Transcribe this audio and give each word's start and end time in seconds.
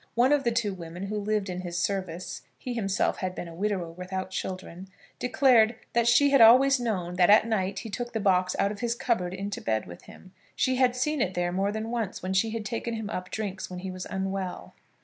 One 0.15 0.33
of 0.33 0.43
the 0.43 0.51
two 0.51 0.73
women 0.73 1.03
who 1.03 1.19
lived 1.19 1.47
in 1.47 1.61
his 1.61 1.77
service, 1.77 2.41
he 2.57 2.73
himself 2.73 3.17
had 3.17 3.35
been 3.35 3.47
a 3.47 3.53
widower 3.53 3.91
without 3.91 4.31
children, 4.31 4.87
declared 5.19 5.75
that 5.93 6.07
she 6.07 6.31
had 6.31 6.41
always 6.41 6.79
known 6.79 7.17
that 7.17 7.29
at 7.29 7.45
night 7.45 7.77
he 7.77 7.89
took 7.91 8.11
the 8.13 8.19
box 8.19 8.55
out 8.57 8.71
of 8.71 8.79
his 8.79 8.95
cupboard 8.95 9.31
into 9.35 9.61
bed 9.61 9.85
with 9.85 10.05
him. 10.05 10.31
She 10.55 10.77
had 10.77 10.95
seen 10.95 11.21
it 11.21 11.35
there 11.35 11.51
more 11.51 11.71
than 11.71 11.91
once 11.91 12.23
when 12.23 12.33
she 12.33 12.49
had 12.49 12.65
taken 12.65 12.95
him 12.95 13.11
up 13.11 13.29
drinks 13.29 13.69
when 13.69 13.81
he 13.81 13.91
was 13.91 14.07
unwell. 14.09 14.73